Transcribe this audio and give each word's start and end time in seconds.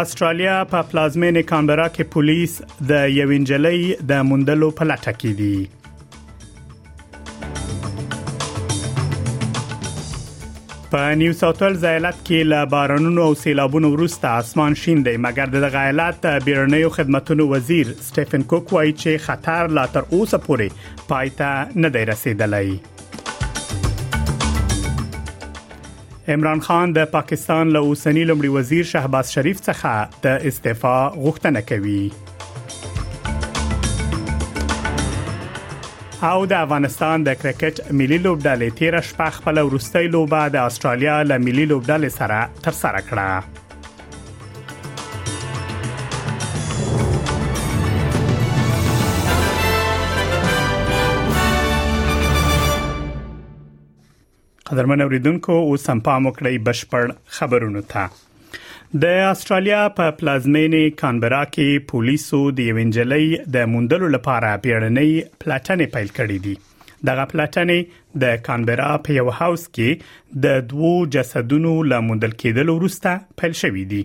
استرالیا 0.00 0.52
په 0.70 0.84
پلازمین 0.90 1.36
کانبرا 1.48 1.84
کې 1.94 2.12
پولیس 2.12 2.52
د 2.90 3.02
یوینجلې 3.14 4.04
د 4.10 4.22
مندلو 4.28 4.68
په 4.80 4.86
لټه 4.90 5.16
کې 5.16 5.32
دي 5.40 5.58
په 10.94 11.10
نیو 11.22 11.34
ساوث 11.40 11.60
ولز 11.64 11.84
ایالت 11.90 12.16
کې 12.20 12.48
له 12.52 12.68
بارانونو 12.76 13.26
او 13.32 13.34
سیلابونو 13.42 13.90
وروسته 13.96 14.28
اسمان 14.44 14.76
شین 14.84 15.02
دی 15.08 15.14
مګر 15.26 15.54
د 15.64 15.74
غایلات 15.76 16.26
بیرنیو 16.48 16.94
خدماتو 16.98 17.48
وزیر 17.52 17.92
سټیفن 18.08 18.48
کوک 18.54 18.72
وایي 18.78 18.96
چې 18.96 19.26
خطر 19.28 19.76
لا 19.80 19.84
تر 19.98 20.08
اوسه 20.10 20.40
پورې 20.48 21.04
پایته 21.12 21.82
نه 21.86 21.92
دی 21.98 22.06
رسیدلی 22.12 22.72
عمران 26.30 26.60
خان 26.60 26.92
د 26.96 27.04
پاکستان 27.12 27.68
له 27.76 27.86
اوسنی 27.92 28.24
لمړي 28.30 28.48
وزیر 28.56 28.84
شهباز 28.90 29.30
شریف 29.36 29.60
څخه 29.62 30.18
د 30.26 30.44
استعفا 30.50 30.96
غوښتنه 31.14 31.62
کوي 31.70 32.02
او 36.32 36.38
د 36.52 36.54
افغانستان 36.64 37.26
د 37.26 37.34
کرکټ 37.42 37.82
ملي 38.00 38.18
لوبډلې 38.26 38.68
13 38.82 39.08
شپه 39.10 39.28
خپل 39.40 39.56
ورستۍ 39.68 40.06
لوبه 40.16 40.42
د 40.58 40.60
استرالیا 40.72 41.16
له 41.32 41.38
ملي 41.48 41.66
لوبډلې 41.72 42.10
سره 42.18 42.38
ترسره 42.68 43.00
کړه 43.10 43.28
قدرمن 54.72 55.00
اوریدونکو 55.04 55.52
اوس 55.68 55.86
هم 55.90 56.00
پام 56.06 56.26
وکړئ 56.28 56.58
بشپړ 56.66 57.12
خبرونه 57.36 57.80
ته 57.92 58.98
د 59.04 59.20
استرالیا 59.30 59.78
په 59.96 60.12
پلازمینې 60.20 60.92
کانبرا 61.00 61.40
کې 61.56 61.86
پولیسو 61.92 62.38
د 62.60 62.68
ایونجلۍ 62.72 63.40
د 63.56 63.66
موندلو 63.72 64.10
لپاره 64.16 64.52
پیړنۍ 64.66 65.40
پلاټنې 65.44 65.94
پیل 65.96 66.12
کړې 66.18 66.38
دي 66.46 66.54
دغه 67.10 67.24
پلاټنې 67.32 68.22
د 68.26 68.36
کانبرا 68.50 68.90
په 69.08 69.18
یو 69.18 69.26
هاوس 69.40 69.66
کې 69.78 70.38
د 70.46 70.62
دوو 70.74 70.92
جسدونو 71.18 71.74
له 71.94 72.06
موندل 72.10 72.36
کېدلو 72.44 72.78
وروسته 72.80 73.16
پیل 73.42 73.58
شوې 73.62 73.84
دي 73.94 74.02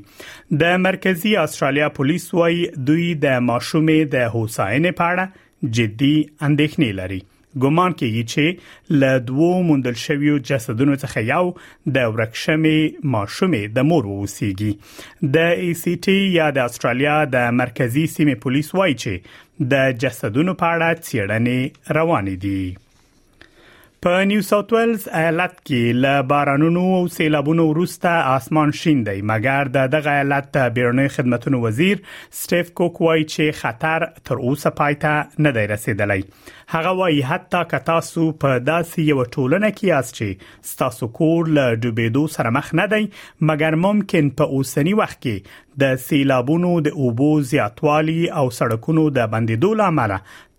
د 0.63 0.81
مرکزی 0.87 1.35
استرالیا 1.45 1.91
پولیس 2.01 2.27
وايي 2.41 2.65
دوی 2.91 3.07
د 3.29 3.37
ماشومې 3.53 4.11
د 4.17 4.27
هوساینې 4.31 4.99
په 5.03 5.13
اړه 5.13 5.71
جدي 5.81 6.15
اندېښنې 6.21 7.01
لري 7.03 7.23
ګومان 7.63 7.93
کیږي 7.99 8.21
چې 8.31 9.01
ل 9.01 9.19
دوو 9.29 9.49
مندل 9.69 9.97
شویو 10.03 10.37
جسدونو 10.49 10.97
څخه 11.01 11.25
یو 11.31 11.43
د 11.97 12.09
ورکشمې 12.13 13.09
ماشومې 13.15 13.61
د 13.79 13.87
مور 13.91 14.09
ووسیږي 14.11 14.71
د 15.37 15.59
ای 15.65 15.71
سی 15.83 15.95
ټی 16.07 16.17
یا 16.39 16.49
د 16.59 16.69
استرالیا 16.71 17.17
د 17.35 17.51
مرکزی 17.63 18.05
سیمه 18.15 18.41
پولیس 18.47 18.73
وایي 18.79 18.97
چې 19.03 19.69
د 19.75 19.99
جسدونو 20.05 20.57
په 20.63 20.75
اړه 20.79 21.05
څېړنې 21.07 21.99
روانې 21.99 22.35
دي 22.47 22.63
په 24.05 24.23
نیو 24.29 24.41
ساوث 24.47 24.71
ویلز 24.73 25.05
ایالت 25.19 25.53
کې 25.67 25.93
ل 26.01 26.23
بارانونو 26.31 26.81
او 26.95 26.97
سیلابونو 27.13 27.63
وروسته 27.69 28.09
اسمان 28.33 28.71
شین 28.79 28.99
دی 29.05 29.13
مګر 29.29 29.69
د 29.77 29.87
دغه 29.93 30.11
ایالت 30.17 30.49
د 30.57 30.65
بیرنۍ 30.75 31.13
خدماتو 31.13 31.61
وزیر 31.63 32.01
سټیف 32.39 32.67
کوک 32.79 32.99
وایي 33.05 33.23
چې 33.29 33.55
خطر 33.61 34.03
تر 34.29 34.43
اوسه 34.49 34.71
پاتې 34.81 35.41
نه 35.45 35.51
دی 35.55 35.63
رسیدلی 35.71 36.17
هغه 36.75 36.91
وایي 36.99 37.23
حتی 37.31 37.61
که 37.71 37.79
تاسو 37.87 38.25
په 38.43 38.59
داسې 38.65 39.07
یو 39.07 39.25
ټولنه 39.37 39.71
کې 39.79 39.91
یاست 39.93 40.19
چې 40.19 40.75
تاسو 40.83 41.09
کور 41.21 41.49
له 41.59 41.63
ډوبېدو 41.77 42.23
سره 42.37 42.51
مخ 42.57 42.69
نه 42.81 42.85
دی 42.93 42.99
مګر 43.51 43.79
ممکن 43.87 44.29
په 44.43 44.59
اوسنی 44.59 44.93
وخت 45.01 45.19
کې 45.27 45.55
د 45.85 45.95
سیلابونو 46.05 46.75
د 46.89 46.99
اوبو 47.07 47.31
زیاتوالي 47.55 48.19
او 48.43 48.45
سړکونو 48.59 49.07
د 49.17 49.33
بندیدو 49.35 49.73
لامل 49.81 50.15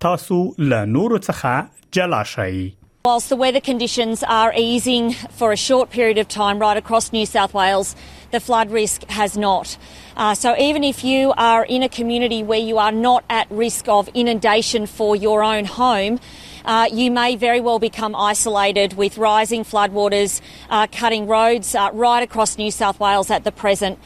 تاسو 0.09 0.41
له 0.75 0.83
نورو 0.99 1.23
څخه 1.29 1.95
جلا 2.01 2.23
شئ 2.33 2.67
Whilst 3.07 3.29
the 3.33 3.37
weather 3.41 3.61
conditions 3.61 4.25
are 4.37 4.53
easing 4.61 5.11
for 5.41 5.53
a 5.53 5.57
short 5.65 5.91
period 5.91 6.19
of 6.19 6.27
time 6.35 6.59
right 6.63 6.77
across 6.79 7.13
New 7.13 7.25
South 7.33 7.55
Wales, 7.55 7.95
the 8.33 8.41
flood 8.41 8.73
risk 8.73 9.05
has 9.17 9.37
not. 9.43 9.77
Uh, 10.17 10.35
so 10.35 10.57
even 10.59 10.83
if 10.89 11.05
you 11.05 11.33
are 11.37 11.65
in 11.65 11.85
a 11.85 11.89
community 11.89 12.43
where 12.43 12.59
you 12.59 12.79
are 12.79 12.91
not 12.91 13.23
at 13.31 13.47
risk 13.61 13.87
of 13.87 14.09
inundation 14.23 14.87
for 14.87 15.15
your 15.15 15.45
own 15.45 15.67
home, 15.67 16.19
uh, 16.65 16.87
you 16.93 17.13
may 17.13 17.37
very 17.37 17.61
well 17.61 17.79
become 17.79 18.17
isolated 18.17 18.95
with 18.95 19.19
rising 19.19 19.63
floodwaters 19.63 20.41
uh, 20.69 20.89
cutting 20.91 21.29
roads 21.29 21.77
uh, 21.77 21.89
right 21.93 22.25
across 22.25 22.59
New 22.59 22.73
South 22.73 22.99
Wales 22.99 23.31
at 23.31 23.45
the 23.45 23.53
present. 23.53 23.99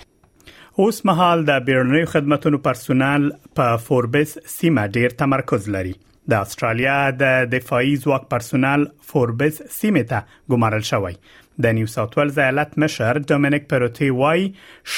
اوس 0.79 1.05
مهال 1.07 1.45
د 1.47 1.69
پرسونل 2.65 3.31
په 3.57 3.77
فوربس 3.87 4.39
سیمه 4.59 4.87
ډیر 4.99 5.09
تمرکز 5.19 5.69
لري 5.69 5.95
د 6.31 6.47
استرالیا 6.47 6.95
د 7.21 7.45
دفاعي 7.53 7.93
ځواک 8.03 8.25
پرسونل 8.35 8.83
فوربس 9.13 9.61
سیمه 9.77 10.03
ته 10.11 10.55
ګمارل 10.55 10.85
شوی 10.89 11.15
د 11.65 11.75
نیو 11.77 11.89
ساوث 11.93 12.13
ویلز 12.17 12.39
ایالت 12.43 12.77
مشر 12.83 13.19
ډومینیک 13.31 13.65
پروتی 13.73 14.11
وای 14.19 14.45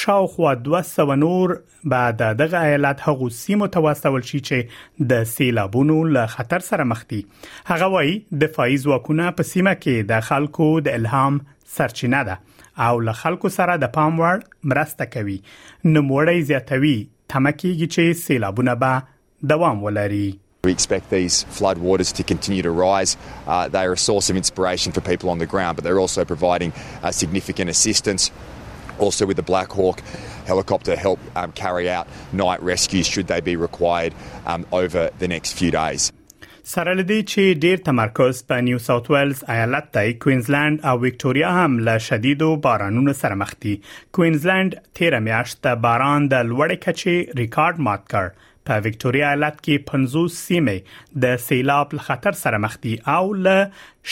شاوخوا 0.01 0.53
200 0.69 1.07
نور 1.23 1.55
بعد 1.95 2.21
دغه 2.43 2.61
ایالت 2.67 3.01
هغو 3.09 3.29
سیمو 3.39 3.69
ته 3.77 3.83
وسول 3.87 4.27
شي 4.33 4.41
چې 4.49 5.07
د 5.13 5.25
سیلابونو 5.35 5.97
له 6.17 6.27
خطر 6.35 6.67
سره 6.69 6.89
مخ 6.93 7.01
دي 7.15 7.21
هغه 7.73 7.89
وای 7.97 8.13
دفاعي 8.45 8.77
ځواکونه 8.85 9.31
په 9.41 9.49
سیمه 9.53 9.75
کې 9.79 10.11
د 10.13 10.29
خلکو 10.31 10.69
د 10.89 10.99
الهام 11.03 11.41
سرچینه 11.79 12.23
ده 12.31 12.39
او 12.91 12.95
له 13.09 13.17
خلکو 13.25 13.55
سره 13.59 13.81
د 13.87 13.95
پام 13.99 14.21
وړ 14.21 14.71
مرسته 14.75 15.11
کوي 15.17 15.39
نو 15.91 16.05
موړی 16.13 16.47
زیاتوي 16.53 16.95
تمکیږي 17.35 17.99
چې 17.99 18.23
سیلابونه 18.27 18.79
به 18.87 19.51
دوام 19.55 19.83
ولري 19.89 20.25
We 20.65 20.71
expect 20.71 21.11
these 21.11 21.43
flood 21.43 21.79
waters 21.79 22.13
to 22.13 22.23
continue 22.23 22.63
to 22.63 22.71
rise. 22.71 23.17
Uh, 23.49 23.67
they 23.67 23.85
are 23.85 23.95
a 23.95 23.99
source 23.99 24.31
of 24.31 24.37
inspiration 24.37 24.93
for 24.93 25.01
people 25.01 25.29
on 25.29 25.39
the 25.39 25.45
ground, 25.55 25.75
but 25.75 25.83
they're 25.83 25.99
also 25.99 26.25
providing 26.25 26.73
uh, 27.03 27.11
significant 27.11 27.69
assistance. 27.69 28.31
Also, 29.01 29.27
with 29.27 29.37
the 29.37 29.43
Black 29.43 29.73
Hawk 29.73 30.01
helicopter, 30.47 30.95
help 30.95 31.19
um, 31.35 31.51
carry 31.51 31.91
out 31.91 32.07
night 32.33 32.63
rescues 32.63 33.09
should 33.09 33.27
they 33.27 33.41
be 33.41 33.57
required 33.57 34.15
um, 34.47 34.65
over 34.71 35.11
the 35.19 35.27
next 35.27 35.53
few 35.59 35.73
days. 35.73 36.13
سره 36.65 36.93
لدې 36.95 37.19
چې 37.33 37.55
ډیر 37.65 37.77
تمرکز 37.87 38.43
په 38.51 38.61
نیو 38.67 38.79
ساوث 38.87 39.11
ویلز 39.11 39.43
ایالت 39.55 39.87
ته 39.97 40.13
کوینزلند 40.25 40.85
او 40.91 40.97
وکټوريا 41.05 41.51
هم 41.57 41.79
له 41.89 41.99
شدیدو 42.05 42.51
بارانونو 42.67 43.13
سره 43.21 43.35
مخ 43.41 43.55
دي 43.65 43.73
کوینزلند 44.19 44.77
13 45.01 45.19
میاشت 45.29 45.67
باران 45.87 46.29
د 46.35 46.45
لوړې 46.53 46.85
کچې 46.85 47.39
ریکارډ 47.41 47.83
مات 47.89 48.05
کړ 48.15 48.31
په 48.69 48.83
وکټوريا 48.85 49.29
ایالت 49.31 49.57
کې 49.65 49.87
50 49.91 50.37
سیمې 50.37 51.19
د 51.25 51.41
سیلاب 51.47 51.95
خطر 52.09 52.37
سره 52.43 52.61
مخ 52.67 52.77
دي 52.87 52.93
او 53.17 53.23
ل 53.47 53.55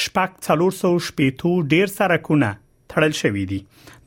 شپږ 0.05 0.47
څلور 0.49 0.75
سو 0.81 0.93
شپېتو 1.09 1.53
ډیر 1.75 1.93
سرکونه 1.99 2.50
تړل 2.94 3.14
شوې 3.20 3.44
دي 3.52 3.61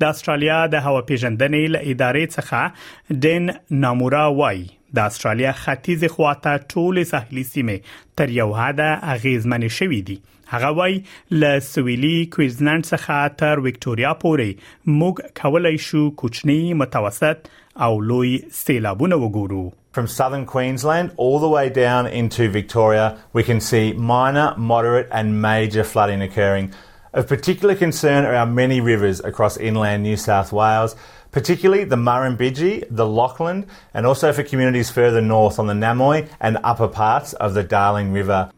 د 0.04 0.16
استرالیا 0.16 0.58
د 0.74 0.88
هوا 0.88 1.04
پیژندنې 1.12 1.74
ل 1.76 1.84
ادارې 1.94 2.38
څخه 2.38 3.22
دین 3.28 3.52
نامورا 3.86 4.24
وای 4.42 4.66
د 5.00 5.08
استرالیا 5.12 5.54
ختیځ 5.60 6.14
خواته 6.16 6.56
ټول 6.74 7.02
ساحلي 7.12 7.44
سیمې 7.52 7.96
تر 8.22 8.34
یو 8.40 8.48
حد 8.62 8.82
اغیزمن 8.88 9.68
شوې 9.78 10.02
دي 10.10 10.18
هغه 10.56 10.74
وای 10.80 10.98
ل 11.44 11.48
سویلي 11.68 12.16
کوینزلند 12.38 12.90
څخه 12.92 13.32
تر 13.44 13.64
وکټوريا 13.68 14.12
پورې 14.26 14.92
موږ 14.92 15.32
کولای 15.42 15.82
شو 15.88 16.04
کوچني 16.24 16.60
متوسط 16.84 17.52
او 17.88 17.94
لوی 18.12 18.34
سیلابونه 18.60 19.22
وګورو 19.24 19.64
from 19.94 20.08
southern 20.08 20.44
Queensland 20.44 21.14
all 21.18 21.40
the 21.40 21.48
way 21.48 21.70
down 21.70 22.08
into 22.08 22.50
Victoria, 22.50 23.20
we 23.32 23.44
can 23.44 23.62
see 23.62 23.94
minor, 23.94 24.54
moderate, 24.58 25.08
and 25.12 25.40
major 25.40 25.84
flooding 25.84 26.20
occurring. 26.22 26.74
Of 27.14 27.28
particular 27.28 27.76
concern 27.76 28.26
are 28.26 28.34
our 28.36 28.46
many 28.48 28.82
rivers 28.82 29.20
across 29.20 29.56
inland 29.56 30.02
New 30.02 30.18
South 30.18 30.52
Wales, 30.52 30.96
particularly 31.32 31.84
the 31.84 31.96
Murrumbidgee, 31.96 32.86
the 32.90 33.06
Lachlan, 33.06 33.68
and 33.94 34.08
also 34.08 34.34
for 34.34 34.42
communities 34.42 34.90
further 34.90 35.22
north 35.22 35.60
on 35.60 35.68
the 35.68 35.74
Namoy 35.76 36.28
and 36.42 36.58
upper 36.64 36.88
parts 36.88 37.34
of 37.34 37.54
the 37.54 37.64
Darling 37.64 38.12
River. 38.14 38.52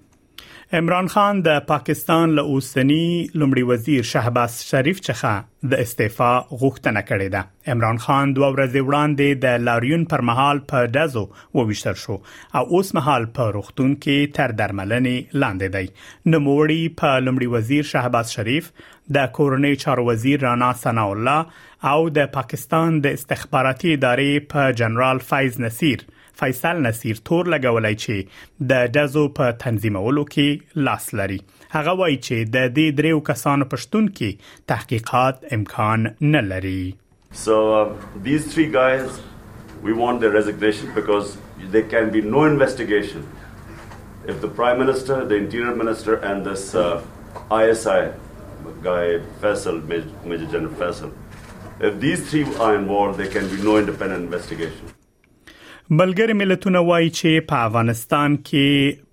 عمران 0.73 1.07
خان 1.13 1.39
د 1.45 1.59
پاکستان 1.69 2.31
له 2.37 2.51
اوسنی 2.53 3.27
لمړي 3.39 3.65
وزیر 3.71 4.05
شهباز 4.11 4.53
شریف 4.69 5.01
څخه 5.07 5.69
د 5.73 5.83
استعفا 5.83 6.29
غوښتنه 6.61 7.01
کړې 7.09 7.29
ده 7.35 7.73
عمران 7.73 7.99
خان 8.05 8.33
دوه 8.37 8.49
ورځې 8.53 8.87
وړاندې 8.87 9.41
د 9.43 9.67
لاریون 9.67 10.05
پر 10.13 10.23
مهال 10.29 10.61
په 10.71 10.87
دزو 10.95 11.23
وویشتل 11.59 11.99
شو 12.05 12.15
او 12.15 12.63
اوس 12.77 12.91
مهال 12.99 13.27
په 13.37 13.51
روغتون 13.57 13.93
کې 13.99 14.33
تر 14.39 14.55
درملنې 14.63 15.39
لاندې 15.43 15.75
دی 15.77 16.33
نو 16.35 16.41
موري 16.47 16.81
په 17.03 17.13
لمړي 17.27 17.53
وزیر 17.57 17.91
شهباز 17.93 18.35
شریف 18.39 18.71
د 19.19 19.31
کورنۍ 19.39 19.81
چارو 19.85 20.07
وزیر 20.09 20.43
رانا 20.49 20.73
ثنا 20.87 21.05
الله 21.13 21.93
او 21.93 22.09
د 22.19 22.31
پاکستان 22.39 22.99
د 23.07 23.15
استخباراتي 23.21 23.95
ادارې 23.99 24.51
په 24.55 24.77
جنرال 24.83 25.25
فیض 25.31 25.65
نصیر 25.67 26.07
فیصل 26.39 26.79
نصیر 26.85 27.19
تور 27.29 27.49
لګولای 27.53 27.95
چې 28.05 28.65
د 28.71 28.89
دزو 28.97 29.21
په 29.39 29.55
تنظیمولو 29.63 30.23
کې 30.35 30.83
لاس 30.89 31.05
لري 31.21 31.37
هغه 31.75 31.93
وایي 32.01 32.17
چې 32.17 32.51
د 32.55 32.69
دې 32.77 32.95
دریو 32.99 33.21
کسانو 33.29 33.67
پښتون 33.75 34.09
کې 34.19 34.67
تحقیقات 34.73 35.45
امکان 35.59 36.07
نه 36.35 36.43
لري 36.51 36.77
So 37.45 37.55
uh, 37.77 37.79
these 38.27 38.43
three 38.51 38.65
guys 38.75 39.15
we 39.87 39.95
want 40.03 40.21
their 40.25 40.29
resignation 40.35 40.93
because 40.99 41.31
there 41.73 41.89
can 41.95 42.11
be 42.13 42.21
no 42.35 42.43
investigation 42.51 43.25
if 44.35 44.39
the 44.45 44.51
prime 44.61 44.79
minister 44.83 45.17
the 45.33 45.39
interior 45.41 45.75
minister 45.83 46.17
and 46.31 46.47
this 46.51 46.63
uh, 46.83 46.85
ISI 47.61 47.97
guy 48.89 49.01
Faisal, 49.45 49.79
Major, 49.93 50.17
Major 50.33 50.51
General 50.57 50.83
Faisal. 50.83 51.13
If 51.89 51.99
these 52.05 52.25
three 52.29 52.43
are 52.69 52.73
involved, 52.81 53.19
there 53.23 53.33
can 53.39 53.53
be 53.55 53.63
no 53.71 53.75
independent 53.83 54.23
investigation. 54.31 54.94
ملګری 55.93 56.33
ملتونه 56.33 56.79
وایي 56.85 57.09
چې 57.17 57.41
په 57.49 57.57
افغانستان 57.65 58.35
کې 58.47 58.65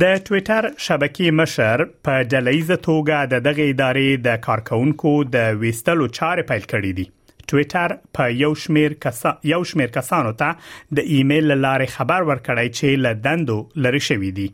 د 0.01 0.17
ټوئیټر 0.25 0.67
شبکې 0.87 1.31
مشر 1.37 1.83
په 2.07 2.25
ډلېزه 2.33 2.77
توګه 2.87 3.19
د 3.31 3.41
دغه 3.47 3.65
ادارې 3.73 4.21
د 4.27 4.37
کارکونکو 4.47 5.13
د 5.37 5.57
ویستلو 5.63 6.09
چارې 6.09 6.43
پیل 6.51 6.65
کړې 6.73 6.93
دي 6.99 7.07
ټوئیټر 7.53 7.95
په 8.19 8.25
یو 8.41 8.51
شمیر 8.65 8.93
کسا 9.05 9.33
یو 9.53 9.63
شمیر 9.71 9.91
کسانو 9.95 10.33
ته 10.43 10.51
د 10.99 11.01
ایمیل 11.15 11.49
لارې 11.63 11.95
خبر 11.97 12.21
ورکړی 12.23 12.69
چې 12.77 13.01
لدندو 13.07 13.59
لری 13.87 14.03
شوې 14.09 14.31
دي 14.41 14.49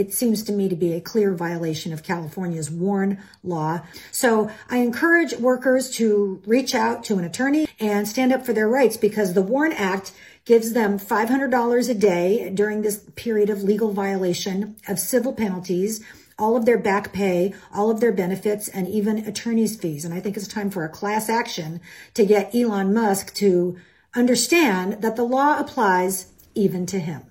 it 0.00 0.10
seems 0.14 0.40
to 0.46 0.54
me 0.56 0.64
to 0.70 0.76
be 0.80 0.88
a 0.94 1.04
clear 1.08 1.28
violation 1.42 1.92
of 1.96 2.00
California's 2.08 2.66
Warren 2.80 3.12
law. 3.52 3.70
So 4.18 4.32
I 4.78 4.80
encourage 4.86 5.30
workers 5.44 5.86
to 5.98 6.08
reach 6.54 6.74
out 6.80 6.98
to 7.06 7.16
an 7.20 7.24
attorney 7.28 7.62
and 7.92 8.10
stand 8.10 8.36
up 8.36 8.44
for 8.48 8.54
their 8.58 8.66
rights 8.74 9.00
because 9.04 9.32
the 9.38 9.44
Warren 9.52 9.74
Act 9.92 10.12
gives 10.48 10.72
them 10.72 10.98
$500 10.98 11.90
a 11.90 11.94
day 11.94 12.50
during 12.54 12.80
this 12.80 13.04
period 13.16 13.50
of 13.50 13.62
legal 13.62 13.92
violation 13.92 14.76
of 14.88 14.98
civil 14.98 15.34
penalties, 15.34 16.02
all 16.38 16.56
of 16.56 16.64
their 16.64 16.78
back 16.78 17.12
pay, 17.12 17.52
all 17.74 17.90
of 17.90 18.00
their 18.00 18.12
benefits, 18.12 18.66
and 18.66 18.88
even 18.88 19.18
attorney's 19.26 19.76
fees. 19.76 20.06
And 20.06 20.14
I 20.14 20.20
think 20.20 20.38
it's 20.38 20.48
time 20.48 20.70
for 20.70 20.84
a 20.84 20.88
class 20.88 21.28
action 21.28 21.82
to 22.14 22.24
get 22.24 22.54
Elon 22.54 22.94
Musk 22.94 23.34
to 23.34 23.76
understand 24.14 25.02
that 25.02 25.16
the 25.16 25.22
law 25.24 25.58
applies 25.58 26.32
even 26.54 26.86
to 26.86 26.98
him. 26.98 27.24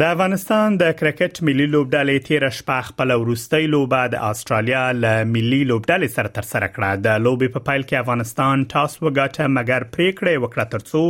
د 0.00 0.06
افغانستان 0.14 0.74
د 0.80 0.88
کرکټ 0.96 1.38
ملي 1.48 1.66
لوبډلې 1.74 2.24
13 2.24 2.56
شپه 2.56 2.82
خپل 2.88 3.12
ورستۍ 3.14 3.68
لوبه 3.74 4.00
د 4.14 4.26
استرالیا 4.34 4.80
ل 4.96 5.06
ملي 5.36 5.60
لوبډلې 5.70 6.12
سره 6.16 6.32
تر 6.38 6.48
سره 6.48 6.68
کړه 6.74 6.98
د 7.06 7.16
لوبې 7.26 7.54
په 7.54 7.64
پایل 7.70 7.86
کې 7.86 8.04
افغانستان 8.06 8.66
ټاس 8.74 8.96
وګاټه 9.04 9.46
مګر 9.54 9.86
پریکړه 9.94 10.42
وکړه 10.44 10.68
ترڅو 10.74 11.02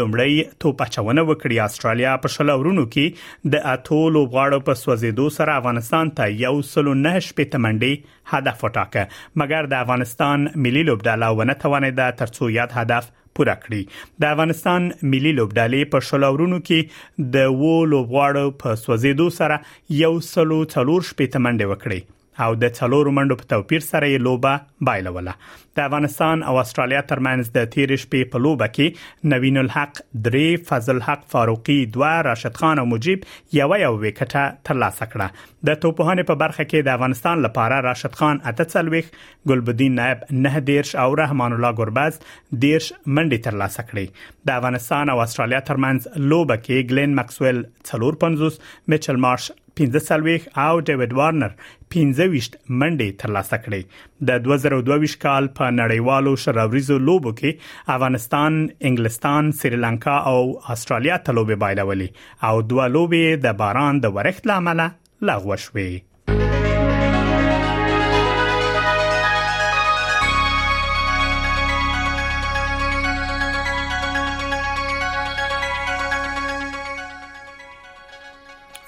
لومړی 0.00 0.38
توپ 0.64 0.84
اچونه 0.88 1.26
وکړي 1.32 1.58
استرالیا 1.66 2.14
په 2.26 2.34
شلورونو 2.36 2.86
کې 2.92 3.52
د 3.56 3.66
اټو 3.74 4.00
لوبغاړو 4.20 4.62
په 4.70 4.82
سوځیدو 4.84 5.28
سره 5.40 5.58
افغانستان 5.62 6.14
ته 6.22 6.32
یو 6.46 6.54
سلو 6.74 6.96
نه 7.02 7.16
شپې 7.20 7.56
تمنډي 7.56 8.18
هدف 8.36 8.64
وټاکه 8.66 9.36
مګر 9.44 9.72
د 9.74 9.84
افغانستان 9.86 10.50
ملي 10.68 10.88
لوبډله 10.92 11.34
ونه 11.42 11.62
توانید 11.66 12.04
ترڅو 12.24 12.54
یاد 12.60 12.82
هدف 12.82 13.14
پوره 13.38 13.54
کړي 13.64 13.80
د 14.24 14.34
افغانستان 14.34 14.82
ملي 15.14 15.32
لوبډالې 15.38 15.82
په 15.94 16.04
شلورونو 16.10 16.58
کې 16.68 17.26
د 17.36 17.50
وو 17.62 17.74
لوبغاړو 17.94 18.46
په 18.62 18.78
سوځېدو 18.84 19.28
سره 19.40 19.96
یو 20.04 20.14
سلو 20.34 20.58
څلور 20.76 21.00
شپې 21.10 21.32
تمنډه 21.36 21.66
وکړي 21.72 22.00
او 22.46 22.54
د 22.64 22.74
څلورو 22.78 23.12
منډو 23.18 23.36
په 23.40 23.50
توپیر 23.52 23.84
سره 23.86 24.10
یې 24.10 24.24
لوبه 24.26 24.86
بایلوله 24.88 25.64
د 25.78 25.86
افغانستان 25.86 26.44
او 26.50 26.54
استرالیا 26.62 27.00
ترمنځ 27.12 27.50
د 27.56 27.68
تیر 27.74 27.92
شپې 28.02 28.28
په 28.34 28.42
لوبه 28.44 28.68
کې 28.76 29.30
نوین 29.32 29.58
الحق 29.62 29.98
درې 30.02 30.68
فضل 30.70 31.00
حق 31.08 31.24
فاروقي 31.34 31.78
دوه 31.98 32.12
راشد 32.28 32.60
خان 32.62 32.82
او 32.84 32.86
مجيب 32.92 33.26
یو 33.58 33.70
یو 33.84 33.92
وکټه 33.96 34.44
ترلاسه 34.70 35.10
کړه 35.14 35.70
د 35.70 35.80
توپهانه 35.86 36.28
په 36.30 36.40
برخه 36.44 36.68
کې 36.68 36.86
د 36.90 36.96
افغانستان 37.00 37.42
لپاره 37.48 37.80
راشد 37.88 38.18
خان 38.22 38.42
اته 38.52 38.68
څلويخ 38.76 39.10
ګلبدین 39.52 39.98
نائب 40.02 40.24
نه 40.46 40.64
دیرش 40.72 40.94
او 41.04 41.08
رحمان 41.24 41.58
الله 41.58 41.78
ګربز 41.82 42.18
دیرش 42.66 42.90
منډي 42.96 43.46
ترلاسه 43.48 43.88
کړې 43.92 44.26
د 44.50 44.60
افغانستان 44.62 45.14
او 45.16 45.22
استرالیا 45.28 45.62
ترمنځ 45.72 46.28
لوبه 46.34 46.60
کې 46.66 46.92
ګلن 46.92 47.16
ماکسویل 47.20 47.64
450 47.92 48.76
میچل 48.94 49.26
مارش 49.26 49.50
15 49.78 50.02
سلويخ 50.10 50.42
او 50.64 50.74
ډیوډ 50.88 51.12
وارنر 51.18 51.50
15 51.94 52.46
منډي 52.78 53.08
ترلاسه 53.22 53.58
کړې 53.64 54.26
د 54.28 54.42
2022 54.46 55.14
کال 55.24 55.48
په 55.60 55.70
نړیوالو 55.80 56.32
شراوريزو 56.44 56.96
لوبو 57.10 57.32
کې 57.40 57.94
افغانستان، 57.96 58.58
انګلستان، 58.90 59.52
سریلانکا 59.62 60.16
او 60.32 60.36
استرالیا 60.76 61.20
ته 61.28 61.36
لوبي 61.40 61.60
بایلولې 61.64 62.50
او 62.50 62.54
دوه 62.74 62.90
لوبي 62.98 63.24
د 63.48 63.56
باران 63.64 64.02
د 64.06 64.14
ورښت 64.18 64.50
لامل 64.52 64.82
لغوه 65.30 65.62
شوې 65.66 65.90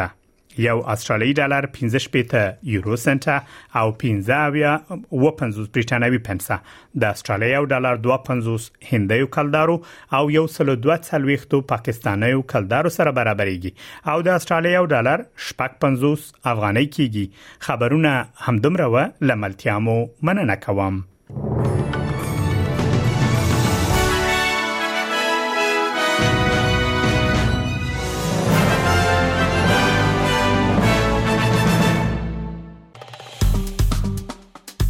یو 0.64 0.74
استرالیي 0.94 1.34
ډالر 1.40 1.66
15 1.76 2.08
پېټه 2.16 2.42
یورو 2.76 2.96
سنت 3.04 3.28
او 3.32 3.84
15 4.04 4.40
بیا 4.56 4.72
و 4.96 5.30
50 5.42 5.70
برټانوي 5.76 6.20
پنسه 6.30 6.58
د 7.04 7.14
استرالیا 7.18 7.50
یو 7.54 7.66
ډالر 7.74 8.02
2.50 8.08 8.66
هندیو 8.94 9.28
کلدارو 9.38 9.78
او 10.20 10.24
یو 10.38 10.44
سل 10.56 10.74
دوه 10.76 10.98
څلويختو 11.10 11.62
پاکستانیو 11.74 12.42
کلدارو 12.56 12.94
سره 12.98 13.16
برابرېږي 13.20 14.12
او 14.16 14.20
د 14.30 14.42
استرالیا 14.42 14.74
یو 14.80 14.86
ډالر 14.96 15.26
شپږ 15.52 15.78
50 15.88 16.26
افغاني 16.56 16.86
کېږي 16.90 17.70
خبرونه 17.70 18.16
همدمره 18.50 18.92
و 18.98 19.32
لملتیا 19.34 19.80
مو 19.90 19.98
مننه 20.32 20.60
کوم 20.68 21.00